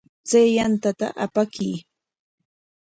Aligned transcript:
Chay 0.29 0.47
yantata 0.57 1.07
apakuy. 1.25 1.71